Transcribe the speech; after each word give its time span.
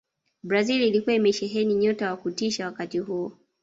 brazil 0.43 0.81
ilikuwa 0.83 1.15
imesheheni 1.15 1.73
nyota 1.73 2.09
wa 2.11 2.17
kutisha 2.17 2.65
wakati 2.65 2.99
huo 2.99 3.31